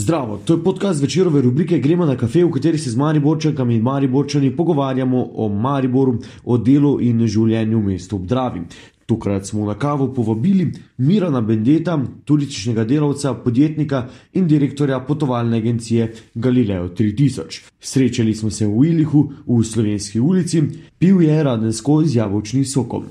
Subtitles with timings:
[0.00, 3.82] Zdravo, to je podcast večerove rubrike Gremo na kafe, v kateri se z Mariborčankami in
[3.82, 8.62] Mariborčani pogovarjamo o Mariboru, o delu in življenju v mestu Obdravi.
[9.06, 16.88] Tokrat smo na kavo povabili Mirana Bendeta, turističnega delavca, podjetnika in direktorja potovalne agencije Galileo
[16.88, 17.60] 3000.
[17.80, 20.62] Srečali smo se v Ilihu v Slovenski ulici,
[20.98, 23.04] pil je radensko z jabolčnim sokom.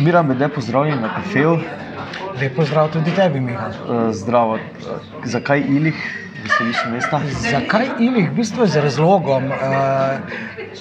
[0.00, 1.58] Miran Bende, pozdravljen na kafeju.
[2.40, 3.68] Lepo zdrav tudi tebi, Miha.
[3.68, 4.58] Eh, Zdravo.
[5.24, 5.96] Zakaj Ilih,
[6.42, 7.20] veseliš mesta?
[7.50, 8.30] Zakaj ilih?
[8.30, 9.52] V bistvu z razlogom.
[9.52, 10.20] eh,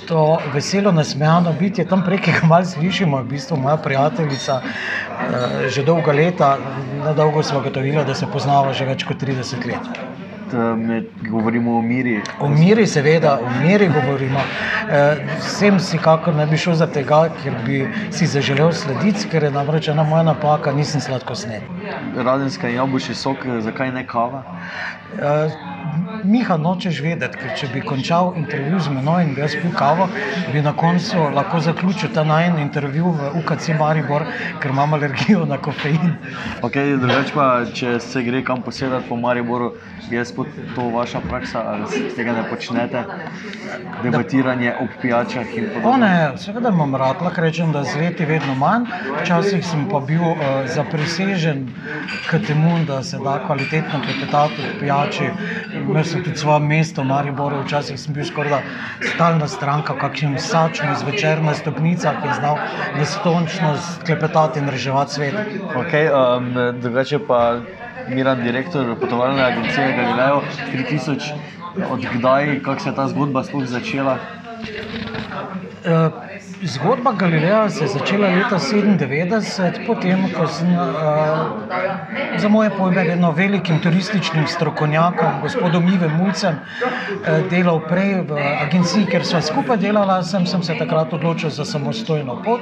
[0.08, 4.62] To veselo nasmejano bitje, tam prej, ki ga malo slišimo, je v bistvu moja prijateljica
[4.62, 6.58] eh, že dolga leta,
[7.04, 10.19] na dolgo smo gotovili, da se poznava že več kot 30 let.
[10.52, 12.22] Da me govorimo o miri.
[12.40, 14.40] O miri, seveda, o miri govorimo.
[15.40, 19.52] Vsem si kakor ne bi šel za tega, ker bi si zaželel slediti, ker je
[19.52, 21.62] namreč ena moja napaka, nisem sladko sned.
[22.16, 24.44] Radenska jabolčni sok, eh, zakaj ne kava?
[26.24, 30.08] Miha, nočeš vedeti, ker če bi končal intervju z menoj in bi jaz pil kavo,
[30.54, 34.26] bi na koncu lahko zaključil ta najen intervju v UKC Maribor,
[34.60, 36.16] ker imam alergijo na kofein.
[36.66, 39.74] Okay, drugač pa, če se gre kam posedati po Mariboru,
[40.10, 43.04] je spod to vaša praksa ali tega ne počnete?
[44.04, 45.98] Debatiranje ob pijačah in O podobno.
[45.98, 48.88] ne, seveda imam rad, lahko rečem, da z leti vedno manj.
[49.22, 51.68] Včasih sem pa bil uh, zaprisežen
[52.30, 55.30] k temu, da se da kvalitetno klepetati ob pijači.
[55.76, 58.60] Imel sem tudi svoje mesto v Mariboru, včasih sem bil skoraj da
[59.14, 62.58] stalna stranka, v kakšnem sačmu zvečer na stopnicah in znal
[62.98, 65.38] nestončno klepetati in reševati svet.
[65.78, 66.50] Okay, um,
[66.82, 67.62] drugače pa
[68.10, 70.42] Miran, direktor potovalne agencije Galileo
[70.74, 71.34] 3000.
[71.92, 74.18] Od kdaj, kako se je ta zgodba sploh začela?
[74.60, 76.12] Eh,
[76.64, 80.82] Zgodba Galileja se je začela leta 1997, potem ko sem uh,
[82.38, 89.06] za moje pojme vedno velikim turističnim strokovnjakom, gospodom Ive Mulcem, uh, delal prej v agenciji,
[89.08, 92.60] ker smo skupaj delali, sem, sem se takrat odločil za samostojno pot.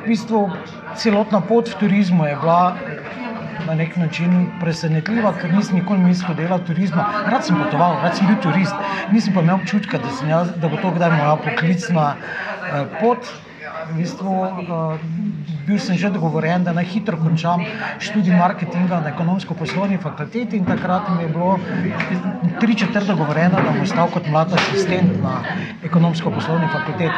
[0.00, 0.48] V bistvu
[0.96, 2.76] celotna pot v turizmu je bila
[3.70, 7.04] na nek način presenetljiva, ker nisem nikoli mislil delati turizma.
[7.30, 8.74] Rad sem potoval, rad sem bil turist,
[9.12, 13.30] nisem pa imel občutka, da, jaz, da bo to kdaj moja poklicna eh, pot.
[13.90, 14.94] V bistvu, uh,
[15.66, 17.62] bil sem že dogovorjen, da naj hitro končam
[17.98, 21.58] študij marketinga na ekonomsko-poslovni fakulteti in takrat mi je bilo
[22.60, 25.42] tri četrt dogovorjeno, da bom ostal kot mlad asistent na
[25.84, 27.14] ekonomsko-poslovni fakulteti.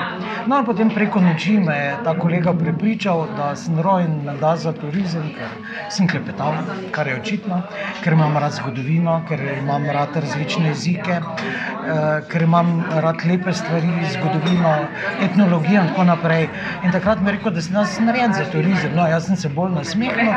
[0.46, 4.72] No in potem preko noči me je ta kolega prepričal, da sem rojen menda za
[4.72, 5.52] turizem, ker
[5.90, 6.56] sem klepetal,
[6.90, 7.62] kar je očitno,
[8.02, 13.92] ker imam rad zgodovino, ker imam rad različne jezike, eh, ker imam rad lepe stvari,
[14.16, 14.74] zgodovino,
[15.20, 16.48] etnologijo in tako naprej.
[16.82, 18.94] In takrat mi je rekel, da sem jaz narejen za turizem.
[18.96, 20.32] No, jaz sem se bolj nasmehnil.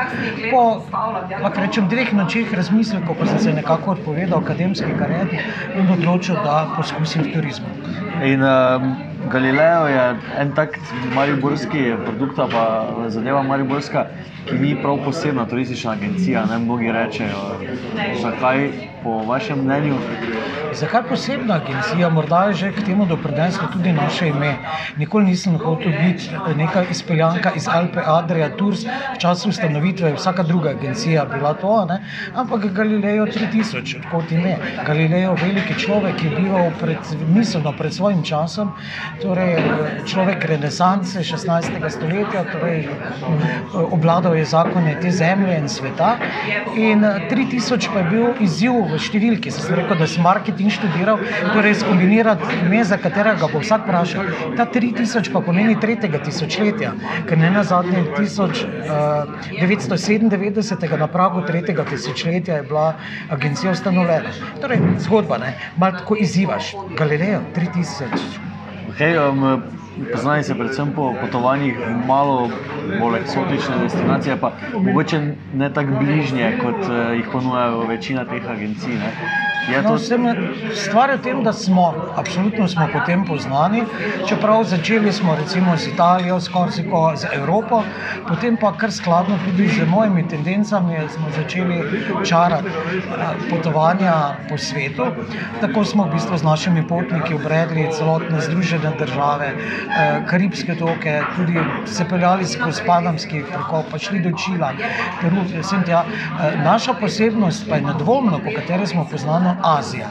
[0.51, 0.61] Po
[1.41, 5.41] lahko rečem, dveh nočeh razmislekov, ko sem se nekako odpovedal akademski karieri
[5.75, 7.73] in odločil, da poskusim v turizmu.
[8.23, 8.95] In um,
[9.31, 10.05] Galileo je
[10.39, 10.79] en tak
[11.15, 12.65] mariborski produkt, pa
[13.09, 14.07] zadeva mariborska,
[14.45, 16.45] ki ni prav posebna turistična agencija.
[16.45, 17.59] Ne mnogi rečejo,
[18.21, 18.69] zakaj
[19.03, 19.95] po vašem mnenju.
[20.73, 22.09] Zakaj posebna agencija?
[22.09, 24.55] Morda je že k temu doprineslo tudi naše ime.
[24.97, 30.43] Nikoli nisem hotel biti neka izpeljanka iz Alpe Adria Tours, v času ustanovitve je vsaka
[30.43, 31.99] druga agencija bila to, ne?
[32.35, 34.57] ampak Galileo 3000, odkot ime.
[34.85, 36.97] Galileo, veliki človek, ki je bival pred,
[37.35, 38.73] miselno pred svojim časom,
[39.21, 39.55] torej
[40.05, 41.89] človek renesance 16.
[41.89, 42.89] stoletja, torej
[43.73, 46.17] obladal je zakone te zemlje in sveta.
[46.75, 49.51] In 3000 pa je bil izziv v številki.
[49.51, 51.19] Sem rekel, da sem marketing študiral,
[51.53, 54.23] torej skombinirati ime, za katerega bo vsak vprašal.
[54.57, 56.91] Ta 3000 pa pomeni tretjega tisočletja,
[57.29, 60.99] ker ne na zadnje 1997.
[60.99, 62.93] na pragu tretjega tisočletja je bila
[63.29, 64.29] agencija ustanovljena.
[64.61, 66.75] Torej, zgodba, ne, malo tako izzivaš.
[66.97, 68.05] Galileo 3000.
[68.95, 69.63] Okay, um,
[69.95, 72.49] Poznani se predvsem po potovanjih v malo
[72.99, 75.21] bolj eksotične destinacije, pa mogoče
[75.53, 78.99] ne tako bližnje, kot uh, jih ponujajo večina teh agencij.
[78.99, 79.11] Ne?
[79.69, 80.21] Je No, vsem,
[80.73, 83.81] stvar je v tem, da smo, absolutno smo potem poznani,
[84.29, 87.81] čeprav začeli smo recimo z Italijo, s Korsiko, z Evropo,
[88.27, 91.81] potem pa kar skladno tudi z mojimi tendencami smo začeli
[92.25, 95.05] čarati eh, potovanja po svetu.
[95.61, 101.57] Tako smo v bistvu z našimi potniki obredli celotne združene države, eh, Karibske otoke, tudi
[101.85, 104.73] se peljali skozi Panamski prehod, pa šli do Čila,
[105.21, 106.05] Peru, vsem tja.
[106.05, 110.07] Eh, Naša posebnost pa je nedvomno, po kateri smo poznani, Azija.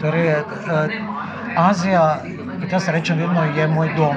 [0.00, 0.44] Torej, eh,
[1.56, 2.20] Azija,
[2.60, 4.14] kot jaz rečem, vedno je moj dom.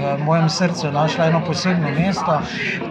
[0.00, 2.40] V mojem srcu našla eno posebno mesto.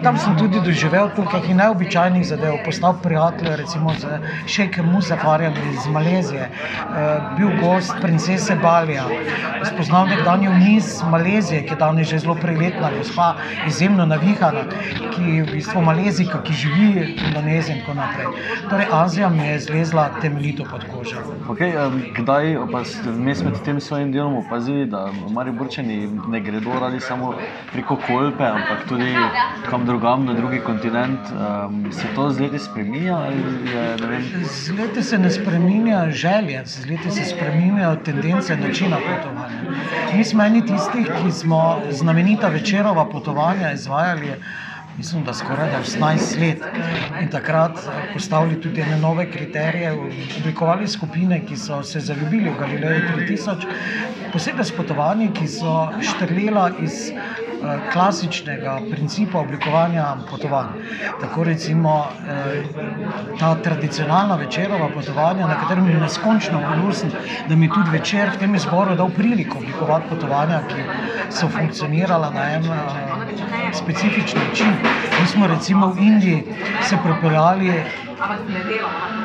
[0.02, 6.50] Tam sem tudi doživel nekaj neobičajnih zadev, postal prijatelj recimo z Šejkem Muzafarjem iz Malezije,
[6.50, 9.04] uh, bil gost princese Balija,
[9.64, 13.34] spoznal nekdanjo mis Malezije, ki je danes že zelo priletna, gospa,
[13.66, 14.64] izjemno navihana,
[15.14, 18.26] ki je v bistvu Malezika, ki živi v Indoneziji in tako naprej.
[18.70, 21.16] Torej, Azija mi je zlezla temeljito pod kožo.
[21.48, 26.80] Okay, um, kdaj pa ste vmes med tem svojim delom opazili, da Mariborčani ne gredo
[26.80, 27.34] radi samo
[27.72, 29.14] preko Kolpe, ampak tudi
[29.70, 31.20] kam drugam, na drugi kontinent?
[31.30, 33.18] Um, se to z leti spremenja?
[34.42, 39.60] Z leti se ne spremenja želje, z leti se spremenjajo tendence načina potovanja.
[40.16, 44.32] Mi smo eni tistih, ki smo znamenita večerova potovanja izvajali
[44.98, 46.62] mislim, da skoraj 18 let.
[47.22, 49.92] In takrat eh, postavili tudi neke nove kriterije,
[50.40, 53.66] oblikovali skupine, ki so se zaljubili v Galileju 3000,
[54.32, 57.12] posebej s potovanji, ki so štrlela iz.
[57.62, 60.66] Eh, klasičnega principa oblikovanja potovanj.
[61.20, 62.62] Tako recimo eh,
[63.38, 67.10] ta tradicionalna večerova potovanja, na katerem je neskončno ponosen,
[67.48, 70.84] da mi tudi večer v tem zboru dal priliko oblikovati potovanja, ki
[71.30, 72.68] so funkcionirala na en
[73.72, 74.76] specifičen način.
[75.20, 76.44] Mi smo recimo v Indiji
[76.82, 77.72] se propeljali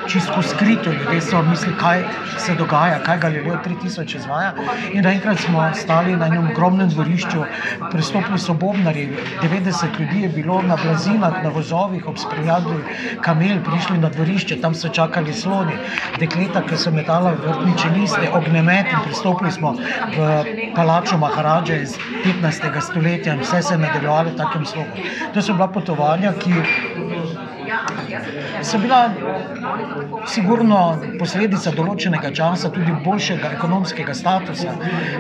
[0.08, 2.04] čisto skrito, ljudje so mislili, kaj
[2.38, 4.54] se dogaja, kaj ga ljudje 3000 izvaja.
[4.92, 7.44] In naenkrat smo stali na enem ogromnem dvorišču,
[7.92, 9.10] pristopili so bobnari,
[9.42, 12.84] 90 ljudi je bilo na blazinah, na vozovih, ob spremljavi
[13.22, 15.78] kamel, prišli na dvorišče, tam so čakali sloni,
[16.20, 19.76] dekleta, ki so metala vrtniče liste, ognjemet in pristopili smo
[20.18, 20.30] v
[20.76, 22.82] palačo Maharadža iz 15.
[22.82, 24.92] stoletja in vse se je nadaljevalo takim slogom.
[25.34, 26.54] To so bila potovanja, ki
[28.64, 29.00] so bila
[30.28, 30.82] sigurno
[31.20, 34.76] posledica določenega časa, tudi boljšega ekonomskega statusa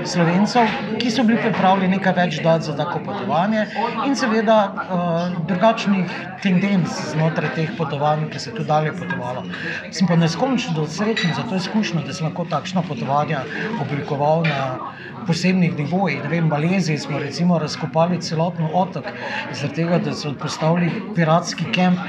[0.07, 3.65] slovencev, ki so bili pripravljeni nekaj več dati za tako potovanje
[4.07, 9.43] in seveda uh, drugačnih tendenc znotraj teh potovanj, ki se tu dalje potovalo.
[9.91, 13.43] Sem pa neskončno srečen za to izkušnjo, da sem lahko takšno potovanje
[13.83, 14.93] oblikoval na
[15.27, 16.23] posebnih nivojih.
[16.29, 19.05] V Maleziji smo recimo razkopali celoten otok,
[19.51, 21.99] zaradi tega, da so postavili piratski kamp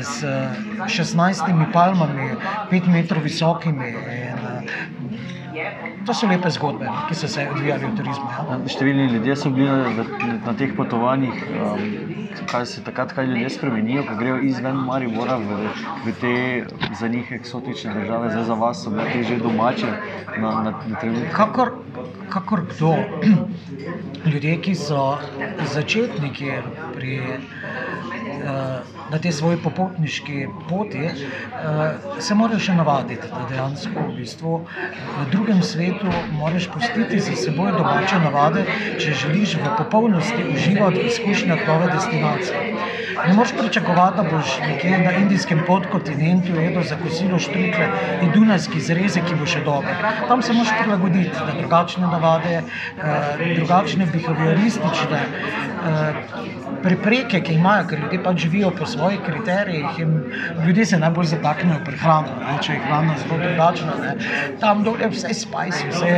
[0.00, 0.23] s
[0.86, 2.30] 16 palmami,
[2.70, 3.88] 5 metrov visokimi.
[3.94, 4.44] In,
[6.06, 8.26] To so lepe zgodbe, ki so se odvijale v turizmu.
[8.28, 8.56] Ja.
[8.68, 10.04] Številni ljudje so bili na,
[10.44, 11.38] na teh potovanjih.
[11.54, 11.84] Um,
[12.50, 15.60] kaj se takrat, kaj ljudje spremenijo, ko grejo izven Maribora v,
[16.04, 16.34] v te
[16.98, 19.92] za njih eksotične države, zdaj za vas so bile te že domače
[20.42, 21.30] na, na, na trenutek?
[21.36, 21.72] Kakor,
[22.34, 22.92] kakor kdo,
[24.32, 25.06] ljudje, ki so
[25.76, 26.58] začetniki
[26.98, 27.16] pri.
[28.44, 34.60] Uh, na tej svoji popotniški poti, uh, se moraš še navaditi, da dejansko v, bistvu
[34.64, 38.64] v drugem svetu moraš pustiti za seboj domače navade,
[38.98, 42.64] če želiš v popolnosti uživati v izkušnjah nove destinacije.
[43.14, 47.86] Ne moreš pričakovati, da boš nekje na indijskem podkontinentu jedel za kosilo štrukle
[48.22, 49.94] in dunajski zreze, ki bo še dober.
[50.28, 55.22] Tam se moraš prilagoditi na drugačne navade, uh, drugačne behavioristične.
[56.84, 60.10] Prepreke, ki imajo, ker ljudje pač živijo po svojih kriterijih in
[60.66, 62.34] ljudje se najbolj zataknejo pri hrani.
[62.60, 64.10] Če je hrana zelo drugačna, ne.
[64.60, 66.10] tam dol je vse spajsi, vse,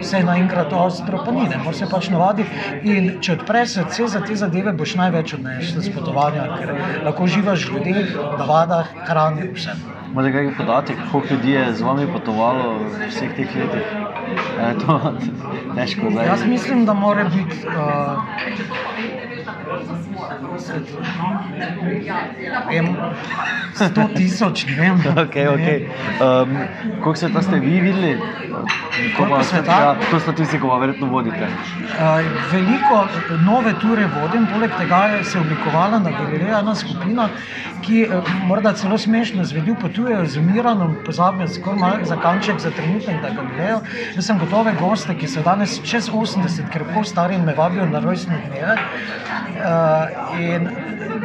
[0.00, 2.64] vse naenkrat ostro, pa ni, ne moreš se pač navaditi.
[2.82, 6.74] In če odpreš srce za te zadeve, boš največ odnesel z potovanja, ker
[7.06, 9.78] lahko živiš v ljudeh, navadah, hrani, vse.
[10.08, 13.90] Imate kaj podatek, koliko ljudi je z vami potovalo v vseh teh letih?
[14.58, 14.98] E, to,
[15.76, 16.26] težko zdaj.
[16.32, 17.60] Jaz mislim, da mora biti.
[17.68, 19.17] Uh,
[22.70, 22.96] Vem,
[23.74, 24.98] 100 tisoč, ne vem.
[25.16, 25.88] Okay, okay.
[26.20, 26.58] Um,
[26.98, 28.18] Kako se ta ste vi videli?
[29.16, 29.80] Koliko sveta?
[29.80, 31.48] Ja, to statistiko pa verjetno vodite.
[32.52, 33.06] Veliko
[33.44, 37.28] nove ture vodim, poleg tega je se oblikovala na Galileju ena skupina,
[37.82, 38.06] ki
[38.46, 41.46] morda celo smešno zvedil, potujejo z Miranom, pozabijo
[42.02, 43.80] za kanček za trenutek, da Galilejo.
[44.14, 47.86] Jaz sem gotove goste, ki so danes čez 80, ker pol stari in me vabijo
[47.86, 48.76] na rojstne dneve.
[49.58, 50.68] Uh, in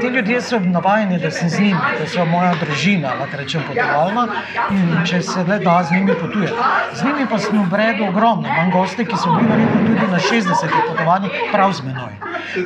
[0.02, 4.28] ti ljudje so navajeni, da sem z njimi, da so moja družina, lahko rečem, potovalna
[4.72, 6.50] in če se le da, z njimi potuje.
[6.94, 10.76] Z njimi pa sem obredel ogromno, imam goste, ki so bili verjetno tudi na 60
[10.88, 12.14] potovanjih prav z menoj.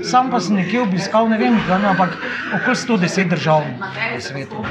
[0.03, 2.17] Sam pa sem nekje obiskal, ne vem, kaj, ampak
[2.59, 4.63] okoli 110 držav na svetu.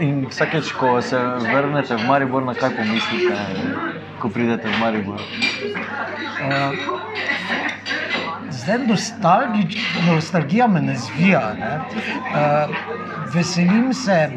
[0.00, 3.38] In vsakeč, ko se vrnete v Maribor, na kaj pomislite,
[4.18, 5.20] ko pridete v Maribor?
[6.44, 6.74] Uh,
[8.64, 11.42] zdaj nostalgič, nostalgija me ne zvija.
[11.58, 11.76] Ne?
[11.76, 14.30] Uh, veselim se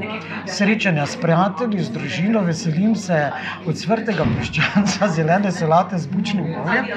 [0.46, 3.20] srečanja s prijatelji, z družino, veselim se
[3.66, 6.92] od svrtega piščanca, zelene solate z bučnim oljem.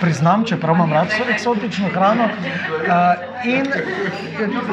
[0.00, 2.28] Priznam, čeprav imam rad vso eksotično hrano.
[2.28, 3.66] Uh, in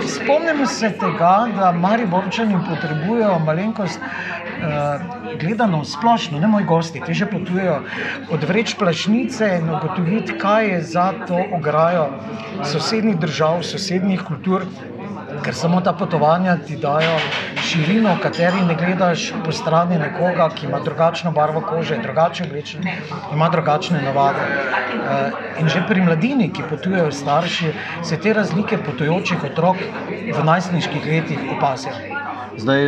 [0.07, 3.99] spomnim se tega, da mari borčani potrebujejo malenkost.
[4.63, 7.79] Uh, gledano splošno, ne moji gosti, ti že potujejo
[8.31, 12.02] odvreč plašnice in ugotoviti, kaj je za to ograjo
[12.63, 14.65] sosednjih držav, sosednjih kultur.
[15.43, 17.15] Ker samo ta potovanja ti dajo
[17.65, 22.85] širino, v kateri ne gledaš po strani nekoga, ki ima drugačno barvo kože, drugačen oblečen,
[23.33, 24.45] ima drugačne navade.
[25.59, 29.81] In že pri mladini, ki potujejo starši, se te razlike potujočih otrok
[30.37, 31.97] v najstniških letih opazijo.
[32.57, 32.81] Zdaj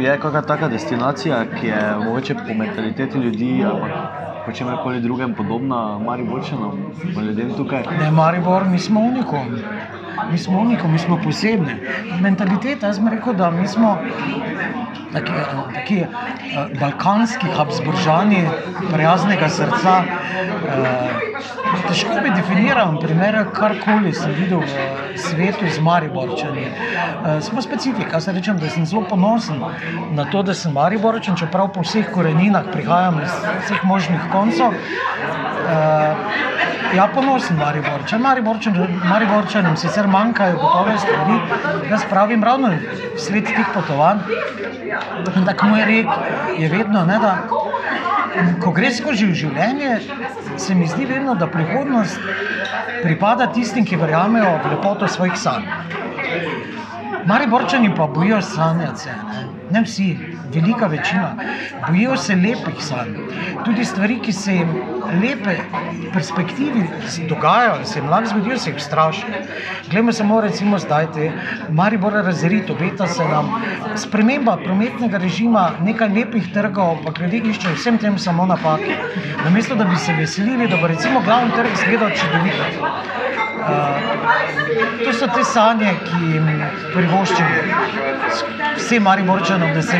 [0.00, 5.34] je kakšna taka destinacija, ki je mogoče po mentaliteti ljudi ali po čemer koli drugem
[5.34, 6.78] podobna Mariborčanom,
[7.26, 7.82] ljudem tukaj.
[8.00, 9.58] Ne, Maribor, mi smo unikom.
[10.30, 11.74] Mi smo unikom, mi smo posebni.
[12.20, 13.98] Mentaliteta, jaz bi rekel, da mi smo
[15.14, 15.32] taki,
[15.74, 15.98] taki
[16.80, 18.42] balkanski, habsburžani,
[18.92, 19.94] prijaznega srca.
[21.88, 26.66] Težko bi definiral, primer, karkoli sem videl v svetu z Mariborčani.
[27.44, 29.60] Smo specifika, jaz rečem, da sem zelo ponosen
[30.14, 33.34] na to, da sem Mariborčan, čeprav po vseh koreninah prihajam iz
[33.66, 34.76] vseh možnih koncev.
[36.94, 38.22] Ja, ponosen Mariborčan.
[38.22, 41.38] Mariborčanom Mariborčan sicer manjkajo gotove stvari,
[41.90, 42.70] jaz pravim ravno
[43.18, 44.22] sled teh potovanj.
[45.36, 46.06] In tako moj rek
[46.58, 47.36] je vedno, ne, da
[48.62, 49.98] ko greš skozi življenje,
[50.56, 52.20] se mi zdi vedno, da prihodnost
[53.02, 55.68] pripada tistim, ki verjamejo v lepoto svojih sanj.
[57.26, 59.44] Mariborčani pa bojijo sanjati, ne?
[59.70, 60.08] ne vsi,
[60.54, 61.36] velika večina.
[61.88, 63.14] Bojijo se lepih sanj.
[63.64, 64.68] Tudi stvari, ki se jim
[65.22, 65.56] lepe
[66.12, 66.84] perspektivi
[67.28, 69.42] dogajajo, se jim lahko zgodijo, se jih strašijo.
[69.90, 71.32] Glejmo samo recimo zdaj te
[71.70, 73.50] Maribor razrit, obeta se nam
[73.96, 78.96] sprememba prometnega režima, nekaj lepih trgov, pa ljudje iščejo vsem tem samo napake.
[79.44, 83.23] Namesto, da bi se veselili, da bo recimo glavni trg izgledal čudovito.
[83.64, 86.48] Uh, to so te sanje, ki jim
[86.94, 87.48] privoščimo
[88.76, 89.98] vsem Mariborčanom, da se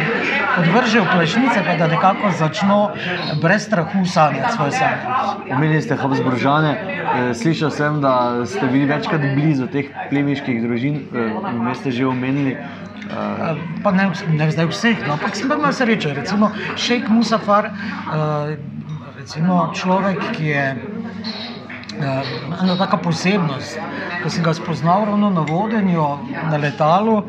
[0.58, 2.90] odvržejo plašnice, pa da nekako začnejo
[3.42, 4.96] brez strahu sanjati svoje sanje.
[5.56, 6.74] Omenili ste Habsburžane,
[7.34, 11.00] slišal sem, da ste bili večkrat blizu teh plemiških družin,
[11.60, 12.56] mi ste že omenili.
[13.84, 16.14] Pa ne, ne zdaj vseh, no, ampak sem imel srečo.
[16.16, 17.70] Recimo Šejk Musafar,
[19.18, 20.64] recimo človek, ki je
[22.00, 23.78] ena taka posebnost,
[24.22, 26.06] ko sem ga spoznal ravno na vodenju,
[26.50, 27.22] na letalu,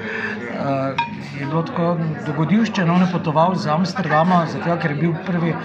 [1.40, 5.52] je bilo tako dogodivšče, no, on je potoval z Amsterdama, zato ker je bil prvi
[5.52, 5.58] uh,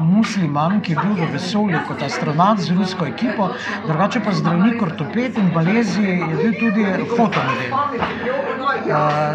[0.00, 3.50] musliman, ki je bil v vesolju kot astronaut z rusko ekipo,
[3.86, 8.51] drugače pa zdravnik, ortoped in balezi je bil tudi fotomodel.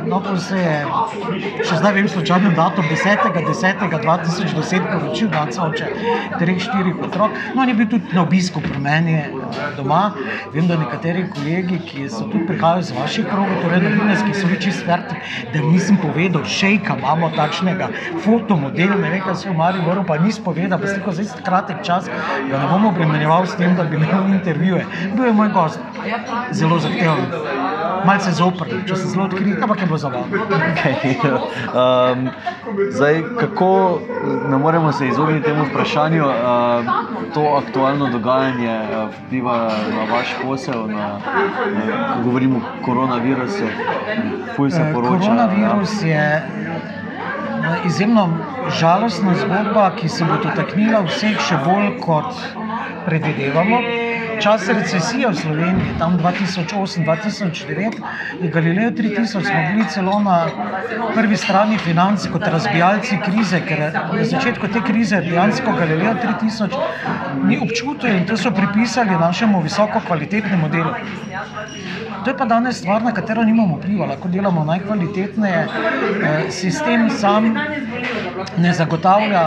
[0.05, 0.85] No, ko se je,
[1.67, 5.87] še zdaj vem, slučajno datum 10.10.2010 poročil, da so oče
[6.39, 9.15] treh, štirih otrok, no, on je bil tudi na obisku pri meni
[9.77, 10.01] doma,
[10.53, 14.59] vem, da nekateri kolegi, ki so tudi prihajali z vaših krogov, torej novinarskih, so bili
[14.67, 15.19] čisto verti,
[15.53, 17.89] da nisem povedal, šejka imamo takšnega
[18.25, 21.83] fotomodela, ne vem, kaj se v Mariboru pa nisem povedal, pa sliko za isti kratek
[21.87, 22.11] čas,
[22.51, 24.85] ga ne bom obremenjeval s tem, da bi imel intervjuje.
[25.15, 25.79] Bil je moj gost,
[26.51, 30.45] zelo zahteven, malce zoprn, če se zelo odkrit, ampak je bilo zabavno.
[30.47, 31.15] Okay.
[31.77, 32.29] Um,
[32.89, 33.99] zdaj, kako
[34.49, 36.33] ne moremo se izogniti temu vprašanju, uh,
[37.33, 39.57] to aktualno dogajanje uh, vpliva
[39.95, 41.07] na vaš posel, na,
[41.87, 43.67] na, ko govorimo o koronavirusu,
[44.55, 45.19] fuj se poroča.
[45.19, 46.43] Koronavirus je
[47.85, 48.29] izjemno
[48.79, 52.33] žalostna zgodba, ki se bo dotaknila vseh še bolj kot
[53.05, 53.79] predvidevamo.
[54.41, 57.97] Čas recesije v Sloveniji, tam 2008-2009,
[58.41, 60.45] je Galileo 3000, smo bili celo na
[61.15, 63.79] prvi strani financ kot razbijalci krize, ker
[64.13, 66.69] na začetku te krize dejansko Galileo 3000
[67.43, 70.93] ni občutil in to so pripisali našemu visoko kvalitetnemu delu.
[72.27, 75.61] To je pa danes stvar, na katero nimamo vpliva, lahko delamo najkvalitetneje,
[76.51, 77.53] sistem sam
[78.57, 79.43] ne zagotavlja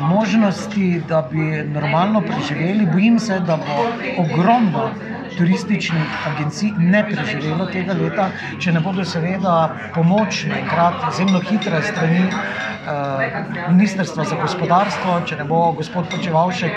[0.00, 2.86] možnosti, da bi normalno preživeli.
[2.92, 3.88] Bojim se, da bo
[4.22, 4.90] ogromno
[5.36, 9.54] turističnih agencij ne preživelo tega leta, če ne bodo seveda
[9.94, 12.26] pomoč naenkrat zelo hitre strani
[13.70, 16.72] Ministrstva za gospodarstvo, če ne bo gospod Počevalšek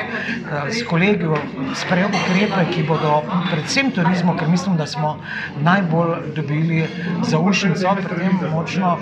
[0.70, 1.30] s kolegi
[1.80, 5.16] sprejel ukrepe, ki bodo predvsem turizmu, ker mislim, da smo
[5.64, 6.84] najbolj dobili
[7.24, 8.98] zaušnico pri tem močno,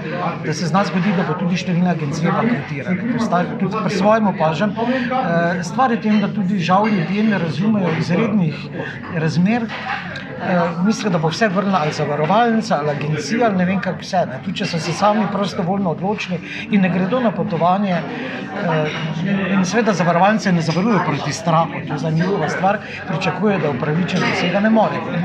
[0.46, 3.10] da se z nas zgodi, da bo tudi številne agencije bankrotirane.
[3.60, 4.78] Tudi pri svojem opažam.
[5.66, 8.56] Stvar je tem, da tudi žal ljudje ne razumejo izrednih
[9.16, 9.41] razmer.
[10.86, 14.26] Mislijo, da bo vse vrnila ali zavarovalnica ali agencija ali ne vem kako vse.
[14.26, 14.40] Ne.
[14.44, 16.40] Tudi če so se sami prostovoljno odločili
[16.72, 18.00] in ne gredo na potovanje.
[19.54, 24.42] In seveda zavarovalnice ne zavarujejo proti strahu, to je za njihova stvar, pričakujejo, da upravičenci
[24.42, 25.22] tega ne morejo.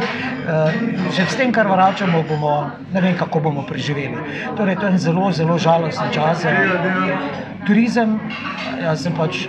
[1.17, 4.19] Že s tem, kar vračamo, bomo ne vem, kako bomo preživeli.
[4.57, 6.45] Torej, to je en zelo, zelo žalosten čas
[7.67, 8.19] turizem.
[8.83, 9.47] Jaz se pač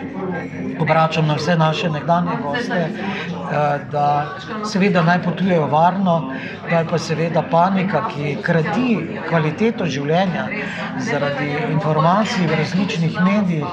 [0.80, 2.88] obračam na vse naše nekdanje goste,
[3.92, 4.26] da
[4.66, 6.34] seveda naj potujejo varno,
[6.70, 8.98] da je pa seveda panika, ki krati
[9.30, 10.48] kvaliteto življenja
[11.00, 13.66] zaradi informacij v različnih medijih,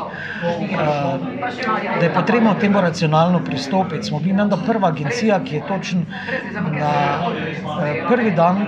[1.99, 4.07] da je potrebno temu racionalno pristopiti.
[4.07, 6.01] Smo bili menda prva agencija, ki je točno
[6.73, 6.93] na
[8.09, 8.67] prvi dan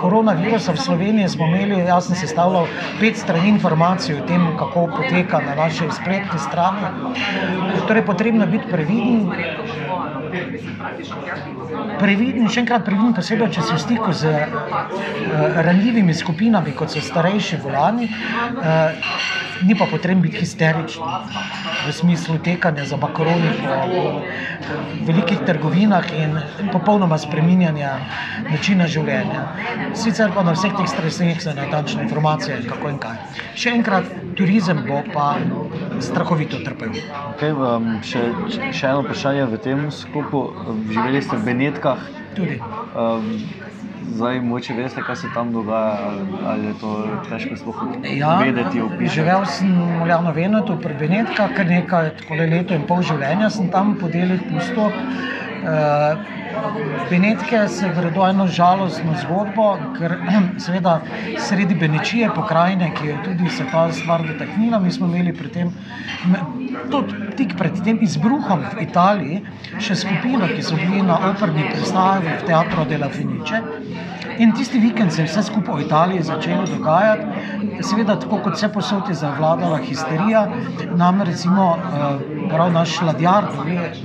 [0.00, 2.66] koronavirusa v Sloveniji smo imeli, jaz sem sestavljal
[3.00, 7.14] pet strani informacij o tem, kako poteka na naši spletni strani.
[7.88, 9.30] Torej, potrebno je biti previden.
[12.00, 14.32] Previden, še enkrat previden, posebej, če si v stiku z
[15.66, 18.10] ranljivimi skupinami, kot so starejši, bolni.
[19.62, 21.02] Ni pa potrebno biti histeričen
[21.86, 24.20] v smislu tekanja za makaroni po
[25.06, 26.36] velikih trgovinah in
[26.72, 27.92] popolnoma spreminjanja
[28.50, 29.46] načina življenja.
[29.94, 33.16] Sicer pa na vseh teh streseh so natančne informacije, kako in kaj.
[33.56, 35.36] Še enkrat, turizem bo pa
[36.00, 36.98] strahovito trpel.
[37.32, 37.56] Okej,
[38.04, 38.22] še,
[38.72, 40.46] še eno vprašanje v tem sklopu.
[40.92, 42.25] Živeli ste v Benetkah.
[42.36, 42.60] Tudi.
[44.16, 46.10] Zdaj, mogoče veste, kaj se tam dogaja,
[46.46, 46.90] ali je to
[47.28, 47.82] težko sploh
[48.16, 49.08] Ja, vedeti, opisati?
[49.14, 53.70] živel sem v Ljubljani Venetu pri Benetkah, kar nekaj, takole leto in pol življenja sem
[53.72, 54.92] tam po delih pustil.
[57.10, 59.66] Benetke se gredo eno žalostno zgodbo,
[59.98, 60.14] ker
[60.64, 60.94] seveda
[61.48, 65.72] sredi Benečije, pokrajine, ki jo tudi se ta stvar dotaknila, mi smo imeli pri tem,
[66.90, 69.42] tudi tik pred tem izbruhom v Italiji
[69.78, 73.62] še skupino, ki so bili na operni predstavi v Teatro della Fenice.
[74.38, 77.82] In tisti vikend se je vse skupaj v Italiji začelo dogajati.
[77.82, 80.42] Seveda, tako kot vsepovsod je zavladala histerija,
[80.94, 81.68] nam recimo
[82.50, 83.48] prav naš ladjar,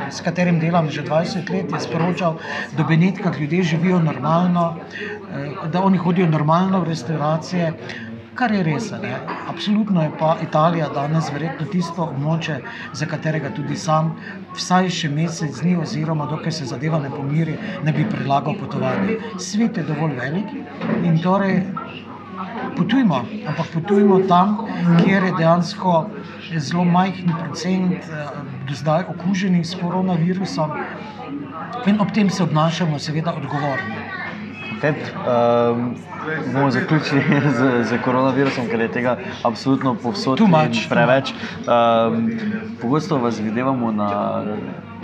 [0.09, 2.37] s katerim delam že dvajset let, je sporočal,
[2.77, 4.75] da v Benetkah ljudje živijo normalno,
[5.71, 7.73] da oni hodijo normalno v restavracije,
[8.35, 9.13] kar je res, ne.
[9.47, 12.61] Absolutno je pa Italija danes verjetno tisto območje,
[12.93, 14.13] za katerega tudi sam
[14.55, 19.17] vsaj še mesec dni oziroma dokler se zadeva ne pomiri, ne bi predlagal potovanje.
[19.39, 20.53] Svet je dovolj velik
[21.03, 21.61] in torej
[22.77, 24.61] potujmo, ampak potujmo tam,
[25.03, 25.95] kjer je dejansko
[26.57, 28.07] zelo majhen procent
[28.67, 30.71] do zdaj okuženih s koronavirusom,
[31.85, 34.01] in ob tem se obnašajmo seveda odgovorno.
[34.77, 34.95] Okej,
[36.53, 37.21] bomo zaključili
[37.57, 40.39] s, s koronavirusom, ker je tega absolutno povsod
[40.89, 41.33] preveč.
[42.81, 44.43] Pogosto vas videvamo na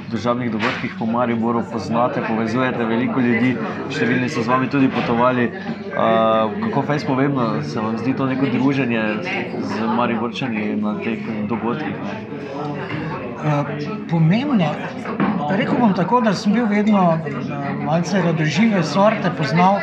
[0.10, 3.56] družabnih dogodkih po Mariboru, poznate, povezujete veliko ljudi,
[3.92, 5.50] številni so z vami tudi potovali.
[5.94, 9.04] Kako fejst pomembno se vam zdi to neko druženje
[9.62, 11.96] z Mariborčani na teh dogodkih?
[14.10, 14.72] Pomembno?
[15.50, 17.20] Rekel bom tako, da sem bil vedno
[17.86, 19.80] malce radožive sorte, poznal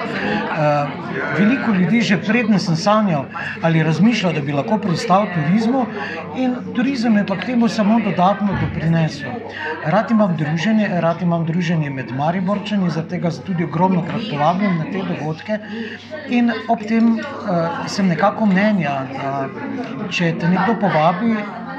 [1.39, 3.25] veliko ljudi, že preden sem sanjal
[3.63, 5.87] ali razmišljal, da bi lahko pristal turizmu,
[6.37, 9.31] in turizem je pa k temu samo dodatno doprinesel.
[9.85, 15.03] Rad imam druženje, rad imam druženje med Mariborčani, zaradi tega tudi ogromnokrat povabim na te
[15.09, 15.59] dogodke.
[16.29, 17.19] In ob tem
[17.87, 19.49] sem nekako mnenja, da
[20.11, 21.37] če te nekdo povabi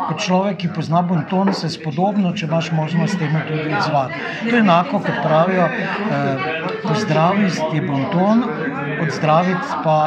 [0.07, 4.21] kot človek, ki pozna bonton, se spodobno, če imaš možnost, temu tudi odzvati.
[4.49, 5.67] To je enako, kot pravijo,
[6.83, 8.43] pozdraviti je bonton,
[9.01, 9.97] odzdraviti pa,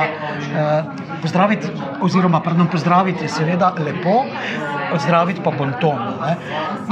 [1.22, 1.66] pozdraviti
[2.00, 4.22] oziroma pardon, pozdraviti je seveda lepo,
[4.94, 6.37] odzdraviti pa bonton, ne.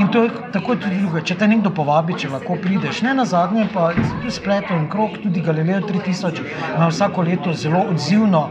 [0.00, 3.00] In to je tako tudi drugo, če te nekdo povabi, če lahko prideš.
[3.06, 8.48] Nenazadnje pa tudi splet en krog, tudi Galileo tri tisoč ima vsako leto zelo odzivno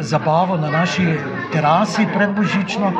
[0.00, 1.06] zabavo na naši
[1.52, 2.92] terasi predbožično.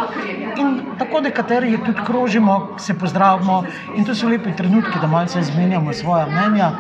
[0.55, 5.93] In tako nekateri tudi krožimo, se pozdravimo in to so lepi trenutki, da malce izmenjamo
[5.93, 6.73] svoja mnenja.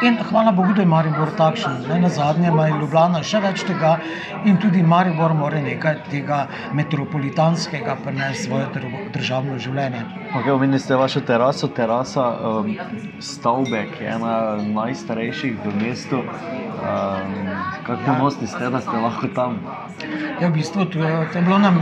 [0.00, 1.86] In hvala Bogu, da je Maribor takšen.
[1.86, 3.96] Ne na zadnje ima Ljubljana še več tega
[4.42, 10.04] in tudi Maribor mora nekaj tega metropolitanskega prenesti v svoje državno življenje.
[10.36, 12.74] Okay, Omenili ste vašo teraso, terasa um,
[13.20, 16.18] stavbe, ki je ena najstarejših v mestu.
[16.20, 17.32] Um,
[17.86, 19.56] kako ponosni ste, da ste lahko tam?
[20.40, 21.00] Ja, v bistvu, to,
[21.32, 21.80] to je bilo nam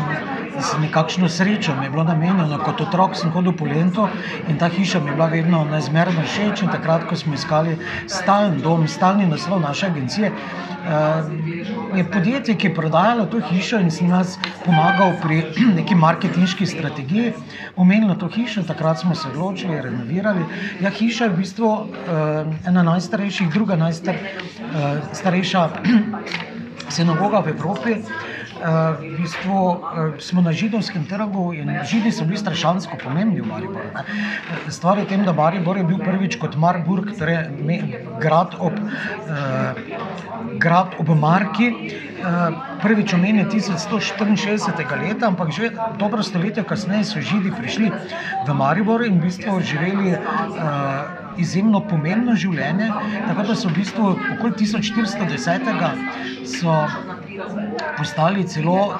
[0.81, 2.47] nekakšno srečo, mi je bilo namenjeno.
[2.63, 4.07] Kot otrok sem hodil po Lendu
[4.49, 6.63] in ta hiša mi je bila vedno neizmerno všeč.
[6.71, 7.75] Takrat, ko smo iskali
[8.07, 10.31] stalen dom, stalni naslov naše agencije,
[11.97, 15.43] je podjetje, ki je prodajalo to hišo in sem nas pomagal pri
[15.79, 17.33] neki marketinški strategiji,
[17.77, 18.63] omenilo to hišo.
[18.63, 20.45] Takrat smo se odločili, renovirali.
[20.81, 21.87] Ja, hiša je v bistvu
[22.67, 25.69] ena najstarejših, druga najstarejša
[26.95, 27.95] sinagoga v Evropi.
[28.65, 29.77] Uh, v bistvu uh,
[30.17, 33.91] smo na židovskem trgu in židi so bili strašansko pomembni v Mariboru.
[34.73, 37.77] Stvar je v tem, da Maribor je bil prvič kot Marburg, torej me,
[38.25, 39.77] grad, ob, uh,
[40.57, 41.69] grad ob Marki,
[42.25, 44.81] uh, prvič omenjen 1164.
[44.97, 45.69] leta, ampak že
[46.01, 47.93] dobro stoletje kasneje so židi prišli
[48.49, 50.17] v Maribor in v bistvu živeli.
[50.17, 52.87] Uh, Izjemno pomembno življenje,
[53.27, 55.67] tako da so v bistvu okoli 1410.
[56.47, 56.71] so
[57.99, 58.97] postali celo uh,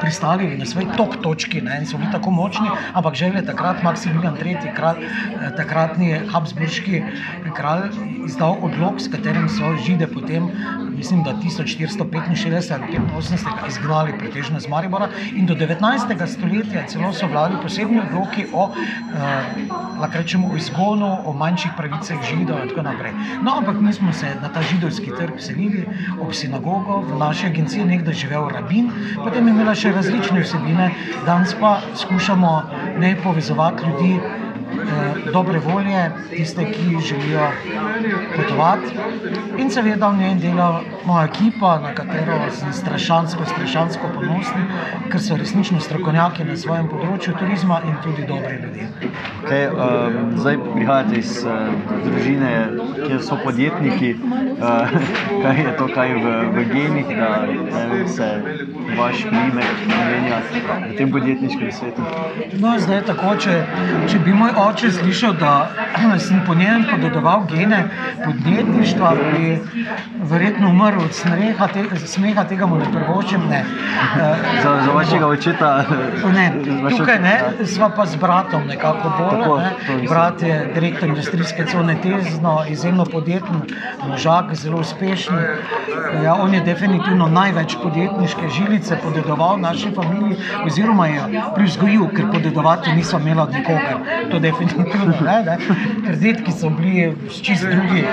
[0.00, 3.82] pristali na svoji tok točki ne, in so bili tako močni, ampak že je takrat
[3.82, 7.02] Maksimilijan III., kralj, eh, takratni Habsburški
[7.56, 7.90] kralj,
[8.26, 10.48] izdal odlog, s katerim so žide potem,
[10.96, 16.26] mislim, da 1465 ali 85 izgnali pretežno iz Maribora in do 19.
[16.26, 22.62] stoletja celo so vladali posebni odloki o, uh, rečemo, o izgonu, o manjših pravicah židov
[22.62, 23.12] in tako naprej.
[23.42, 25.86] No, ampak mi smo se na ta židovski trg selili
[26.20, 28.90] ob sinagogo v naši agenciji nekdaj živel rabin,
[29.22, 30.88] potem je imela še različne vsebine,
[31.26, 32.50] danes pa skušamo
[32.98, 34.18] ne povezovati ljudi
[35.32, 37.46] dobre volje, tiste, ki želijo
[38.36, 38.86] potovati.
[39.58, 44.66] In seveda v njej dela moja ekipa, na katero sem strašansko, strašansko ponosen,
[45.10, 48.88] ker so resnično strokovnjaki na svojem področju turizma in tudi dobri ljudje.
[49.42, 51.52] Okay, um, zdaj prihajate iz uh,
[52.04, 52.52] družine,
[53.06, 54.14] kjer so podjetniki.
[54.62, 54.92] Uh,
[55.42, 58.28] kaj je to, kaj v, v genih, da ne, se
[58.98, 60.40] vaš primek menja
[60.88, 62.06] v tem podjetniškem svetu?
[62.62, 63.58] No, zdaj je tako, če,
[64.08, 65.70] če bi moj oče slišal, da
[66.26, 67.84] sem po njem podedoval gene
[68.24, 69.58] podjetništva, bi
[70.30, 73.40] verjetno umrl od smeha, te, smeha tega mu ne prvočem.
[73.50, 73.64] Ne.
[74.62, 75.84] Za, za vašega očeta?
[76.34, 76.52] Ne,
[76.98, 79.62] tukaj ne, sva pa z bratom nekako bolj.
[79.62, 80.08] Ne.
[80.08, 83.62] Brat je direktor industrijske cone Tezno, izjemno podjeten,
[84.08, 85.38] možak, zelo uspešen.
[86.24, 92.92] Ja, on je definitivno največ podjetniške žilice podedoval naši familiji, oziroma je privzgojil, ker podedovati
[92.92, 93.98] nismo imeli od nikogar.
[94.30, 94.61] To definitivno
[95.26, 95.56] ne, ne.
[96.06, 98.04] ker detki so bili čist drugi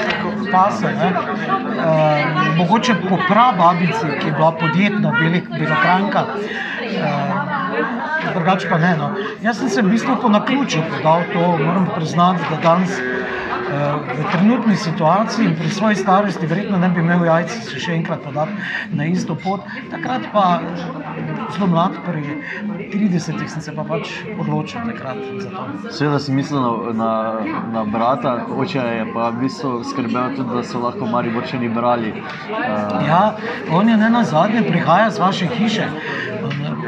[0.51, 0.93] pase.
[0.93, 5.13] Uh, mogoče po prababici, ki je bila podjetna,
[5.57, 6.25] bila kranka.
[6.89, 8.95] Uh, drugače pa ne.
[8.97, 9.09] No.
[9.41, 12.99] Jaz sem se v bistvu po naključju podal to, moram priznati, da danes
[13.69, 18.23] v trenutni situaciji in pri svoji starosti, verjetno ne bi imel jajca se še enkrat
[18.23, 18.51] podati
[18.93, 19.65] na isto pot.
[19.91, 20.59] Takrat pa
[21.53, 22.23] zelo mlad, pri
[22.93, 25.91] 30-ih sem se pa pač odločil takrat za to.
[25.91, 26.61] Seveda si mislil
[26.93, 27.11] na,
[27.45, 31.69] na, na brata, oče je pa v bistvu skrbel tudi, da so lahko mari borčani
[31.69, 32.13] brali.
[32.49, 33.05] Uh...
[33.05, 33.23] Ja,
[33.71, 35.89] on je ne na zadnje prihaja z vaše hiše.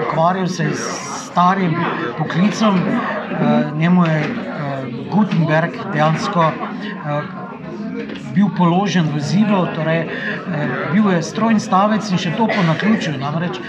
[0.08, 1.76] Ukvarjal se je s starim
[2.18, 4.50] poklicom, uh, njemu je
[5.12, 6.52] Gutenberg dejansko
[8.34, 13.18] bil položen v zido, torej uh, bil je strojni stavec in še to po naključju.
[13.20, 13.60] Namreč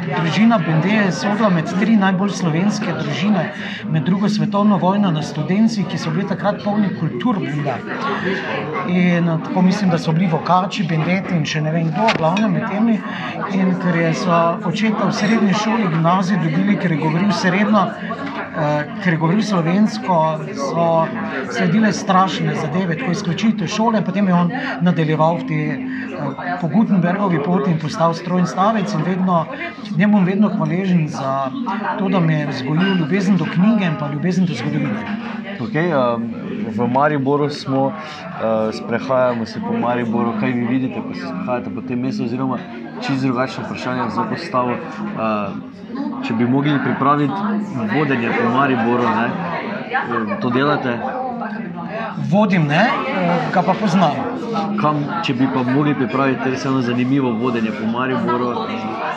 [0.00, 3.50] družina Bendeje je sodila med tri najbolj slovenske družine
[3.90, 7.78] med drugo svetovno vojno na študenci, ki so bili takrat polni kultur Buda.
[8.88, 12.48] In uh, tako mislim, da so bili vokači, bendeti in še ne vem kdo, glavno
[12.52, 13.00] med temi.
[13.56, 18.39] In ker je so očeta v srednji šoli, gimnaziji dobili, ker je govoril srednjo, Eh,
[19.04, 20.16] ker je govoril slovensko,
[20.54, 20.86] so
[21.50, 24.04] sledile strašne zadeve, tako izključitev šole.
[24.04, 25.60] Potem je on nadaljeval v te,
[26.18, 28.94] uh, po Gutenbergovi poti in postal strojni stavec.
[28.94, 29.44] In vedno,
[29.96, 31.50] njemu bom vedno hvaležen za
[31.98, 35.06] to, da me je vzgojil ljubezen do knjige in pa ljubezen do zgodovine.
[35.60, 36.34] Okay, um,
[36.76, 37.94] v Mariboru smo, uh,
[38.72, 40.32] sprehajamo se po Mariboru.
[40.40, 42.24] Kaj vi vidite, ko se sprehajate po tem mestu?
[42.24, 42.58] Oziroma,
[43.00, 44.72] čisto drugačno vprašanje za postavo.
[44.72, 45.70] Uh,
[46.24, 47.32] če bi mogli pripraviti
[47.94, 50.98] vodenje po Mariboru, ne, to delate?
[52.30, 52.84] Vodim, ne,
[53.52, 54.16] ga pa poznam.
[54.80, 58.54] Kam, če bi pa mogli pripraviti res eno zanimivo vodenje po Mariboru?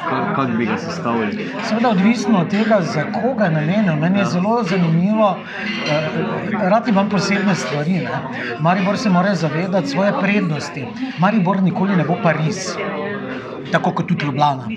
[0.10, 1.50] Kako bi ga sestavili?
[1.64, 3.96] Seveda, odvisno od tega, za koga namenjeno.
[3.96, 5.38] Meni je zelo zanimivo,
[5.90, 6.10] eh,
[6.70, 7.92] rad imam posebne stvari.
[7.92, 8.10] Ne.
[8.60, 10.88] Maribor se mora zavedati svoje prednosti.
[11.20, 12.76] Maribor nikoli ne bo Pariz.
[13.72, 14.68] Tako kot tudi Ljubljana.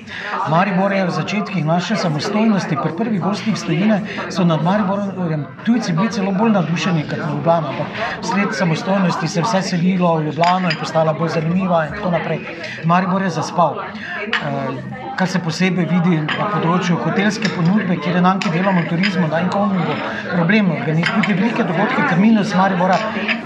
[0.51, 6.11] Maribor je v začetkih naše samostojnosti, pri prvih gostih stojine, so nad Mariborjem tujci bili
[6.11, 7.69] celo bolj navdušeni kot Ljubljana.
[7.69, 7.87] Ampak
[8.23, 12.41] sled samostojnosti se je vse selilo v Ljubljano in postala bolj zanimiva in tako naprej.
[12.85, 13.77] Maribor je zaspal.
[13.77, 19.29] Uh, kar se posebej vidi na področju hotelske ponudbe, kjer je nam, ki delamo turizmu,
[19.33, 19.97] da imamo
[20.33, 20.71] problem.
[20.77, 22.99] Organizirati velike dogodke, kar minus Maribora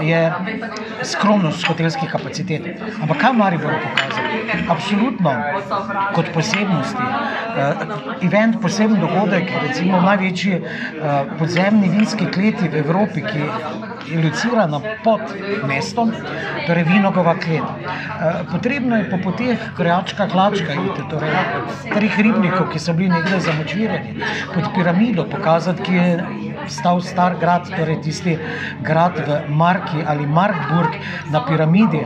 [0.05, 0.23] je
[1.13, 2.67] skromnost hotelskih kapacitet.
[3.01, 4.31] Ampak kaj Maribor pokazal?
[4.75, 5.35] Absolutno
[6.17, 7.07] kot posebnosti.
[7.51, 13.47] Uh, event, poseben dogodek, recimo največji uh, podzemni vinski kleti v Evropi, ki
[14.07, 15.21] je locirana pod
[15.67, 16.13] mestom,
[16.67, 17.63] torej Vinogova klet.
[17.63, 20.77] Uh, potrebno je po poteh Krajačka, Hlačka,
[21.11, 21.35] torej
[21.93, 24.17] treh ribnikov, ki so bili nekdaj zamočvirani,
[24.55, 28.39] pod piramido pokazati, ki je stal star grad, torej tisti
[28.83, 30.97] grad v Marki ali Markburg
[31.31, 32.03] na piramidi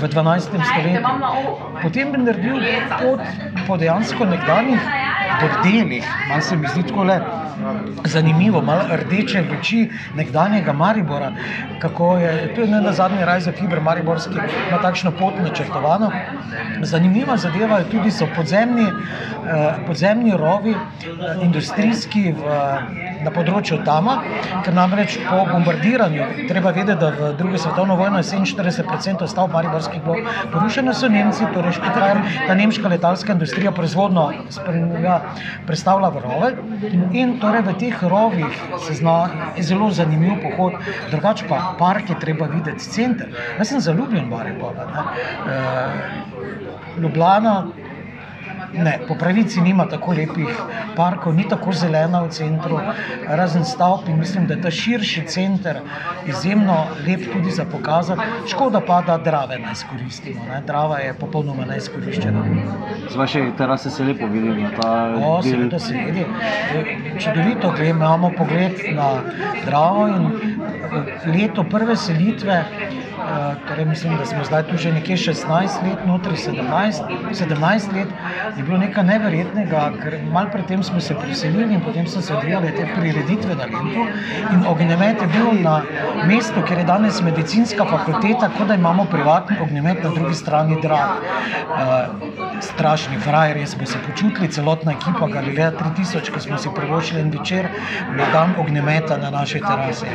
[0.00, 0.58] v 12.
[0.60, 1.14] stoletju.
[1.82, 2.60] Potem bi naredil
[3.00, 3.20] pot
[3.66, 4.80] po dejansko nekdanjih
[5.40, 7.20] bordelih, malo se mi zdi tako le
[8.04, 11.32] zanimivo, malo rdeče luči nekdanjega Maribora,
[11.78, 14.34] kako je, to je ne na zadnji raj za fiber Mariborski,
[14.68, 16.10] ima takšno pot načrtovano.
[16.82, 20.76] Zanimiva zadeva je tudi so podzemni, eh, podzemni rovi, eh,
[21.42, 22.58] industrijski v,
[23.24, 24.16] na področju Tama,
[24.64, 30.02] ker namreč po bombardiranju, treba vedeti, da v drugi svetovno vojno je 47% stavb Mariborskih
[30.04, 30.16] bilo
[30.52, 34.28] porušeno, so Nemci, torej Špitrajer, ta nemška letalska industrija proizvodno
[35.66, 36.52] predstavlja v rove
[37.12, 39.18] in torej v teh rovih se zna,
[39.58, 40.78] zelo zanimiv pohod,
[41.10, 43.32] drugače pa park je treba videti, center.
[43.58, 44.74] Jaz sem zaljubljen v Maribor.
[44.74, 46.34] Uh,
[46.98, 47.54] Ljubljana,
[48.76, 50.48] Ne, po pravici nima tako lepih
[50.96, 52.78] parkov, ni tako zelena v centru,
[53.28, 54.08] razen stavb.
[54.18, 55.80] Mislim, da je ta širši center
[56.26, 58.20] izjemno lep tudi za pokazati.
[58.50, 60.44] Škoda pa, da Drave ne izkoristimo.
[60.48, 60.60] Ne.
[60.66, 62.44] Drava je popolnoma neizkoriščena.
[63.10, 65.78] Z vaše terase se lepo vidi na ta o, del.
[65.78, 66.26] Se vidi.
[67.18, 69.22] Čudovito gledamo, imamo pogled na
[69.66, 70.30] Dravo in
[71.26, 72.64] leto prve selitve.
[73.68, 78.08] Torej mislim, da smo zdaj tu že nekje 16 let, notri 17, 17 let,
[78.56, 82.70] je bilo nekaj neverjetnega, ker malo predtem smo se preselili in potem so se odvijale
[82.76, 84.06] te prireditve na Lendu.
[84.52, 85.82] In ognjemet je bil na
[86.26, 91.14] mestu, kjer je danes medicinska fakulteta, kot da imamo privatni ognjemet na drugi strani Drave.
[91.74, 97.30] Uh, strašni frajer, smo se počutili, celotna ekipa Galilea 3000, ko smo si privoščili en
[97.30, 97.68] večer
[98.16, 100.06] na dan ognjemeta na naši terasi.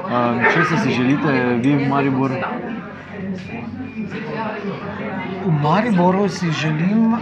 [0.00, 1.32] Um, če se si želite,
[1.62, 2.39] vi v Maribor?
[5.44, 7.16] V Mariboru si želim,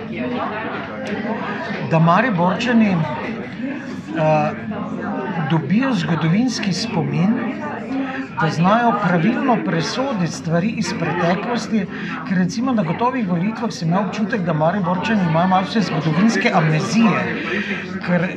[1.90, 3.02] da Mariborčani uh,
[5.50, 7.34] dobijo zgodovinski spomin,
[8.40, 11.86] da znajo pravilno presoditi stvari iz preteklosti.
[12.28, 17.42] Ker recimo na gotovih volitvah sem imel občutek, da Mariborčani imajo malo vse zgodovinske amnezije.
[18.06, 18.28] Ker,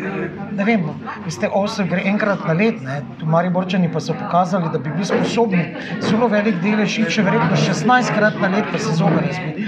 [0.52, 0.86] ne vem,
[1.26, 5.06] veste, osem gre enkrat na let, ne, tu Mariborčani pa so pokazali, da bi bili
[5.06, 5.66] sposobni
[6.02, 9.68] zelo velik delež, še verjetno 16 krat na let, pa se zobe razbi.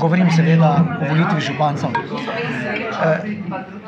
[0.00, 1.90] Govorim seveda o volitvi župancev.
[2.96, 3.36] E,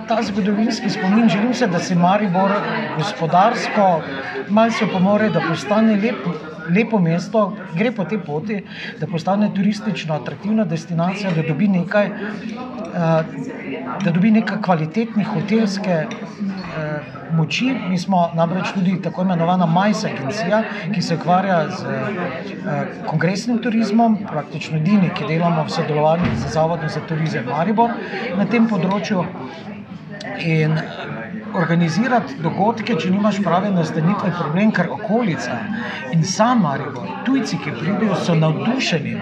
[0.09, 2.51] ta zgodovinski spomin, želim se, da se Maribor
[2.97, 4.01] gospodarsko
[4.49, 6.27] malce pomore, da postane lep,
[6.77, 8.62] lepo mesto, gre po tej poti,
[9.01, 13.23] da postane turistično atraktivna destinacija, da dobi nekaj, eh,
[14.05, 16.09] da dobi nekaj kvalitetnih hotelske eh,
[17.33, 17.75] moči.
[17.88, 20.62] Mi smo namreč tudi tako imenovana Majsa agencija,
[20.94, 26.88] ki se ukvarja z eh, kongresnim turizmom, praktično edini, ki delamo v sodelovanju z Zavodom
[26.88, 27.90] za turizem Maribor
[28.37, 29.25] na tem področju.
[30.24, 30.76] In
[31.54, 35.58] organizirati dogodke, če nimaš prave nastanitve, problem, ker okolica
[36.12, 39.14] in sam Maribor, tujci, ki pridejo, so navdušeni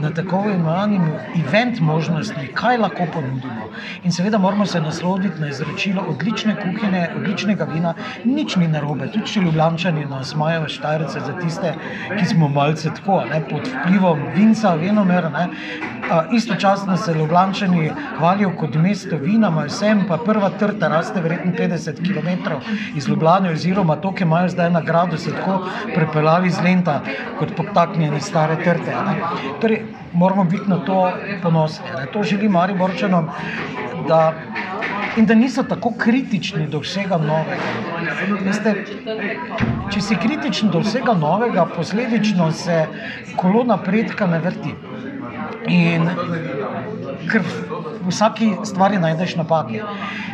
[0.00, 3.68] nad tako imenovanimi event možnostmi, kaj lahko ponudimo.
[4.04, 7.94] In seveda moramo se nasloviti na izročilo odlične kuhine, odličnega vina,
[8.24, 11.74] nič ni narobe, tudi če ljubljani nas imajo štajrce za tiste,
[12.18, 15.30] ki smo malce tako, ne, pod vplivom vinca, venomer.
[15.32, 15.48] Ne.
[16.32, 21.73] Istočasno se ljubljani hvalijo kot mesto vina, imajo vsem, pa prva trta raste verjetno 50
[21.78, 22.28] km
[22.96, 27.00] iz Ljubljana, oziroma to, ki imajo zdaj nagrado, se tako prepeljali z lenta
[27.38, 28.96] kot potaknjene stare trte.
[29.60, 29.82] Torej,
[30.12, 31.10] moramo biti na to
[31.42, 31.86] ponosni.
[31.98, 32.06] Ne.
[32.12, 33.28] To želim Mariborčanom,
[34.08, 34.34] da,
[35.16, 37.56] in da niso tako kritični do vsega novega.
[38.44, 38.74] Veste,
[39.90, 42.86] če si kritičen do vsega novega, posledično se
[43.36, 44.74] kolo napredka ne vrti.
[45.68, 46.08] In
[47.30, 49.82] ker v vsaki stvari najdeš napake.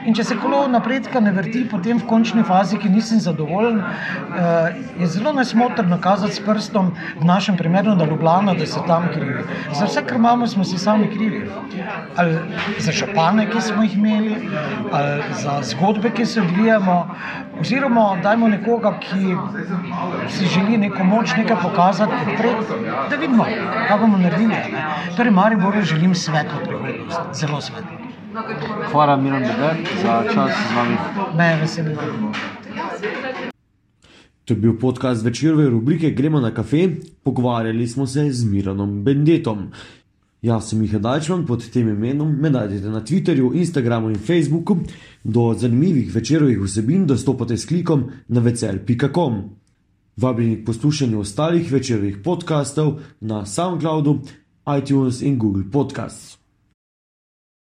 [0.07, 4.79] In če se kolo napredka ne vrti, potem v končni fazi, ki nisem zadovoljen, eh,
[5.01, 9.45] je zelo nesmotrno kazati s prstom, v našem primeru, da Ljubljana, da so tam krivi.
[9.73, 11.45] Za vse, kar imamo, smo si sami krivi.
[12.17, 12.39] Ali
[12.79, 14.49] za župane, ki smo jih imeli,
[14.93, 16.97] ali za zgodbe, ki se odvijamo,
[17.61, 19.37] oziroma dajmo nekoga, ki
[20.29, 23.45] si želi neko moč, nekaj pokazati, podpreti, da vidimo,
[23.89, 24.49] kaj bomo naredili.
[24.49, 24.85] Ne.
[25.17, 28.11] Torej, Mariboru želim svetlo prihodnost, zelo svetlo.
[28.93, 30.97] Hvala, Miran Beder, za čas z nami.
[31.37, 32.03] Me je veselilo.
[34.45, 36.89] To je bil podcast večerove rubrike Gremo na kafe,
[37.23, 39.71] pogovarjali smo se z Miranom Bendetom.
[40.43, 44.77] Jaz sem Miha Dajčman pod tem imenom, me najdete na Twitterju, Instagramu in Facebooku.
[45.25, 49.43] Do zanimivih večerovih vsebin dostopate s klikom na vecel.com.
[50.17, 54.19] Vabljeni k poslušanju ostalih večerovih podkastov na SoundCloudu,
[54.79, 56.40] iTunes in Google Podcasts.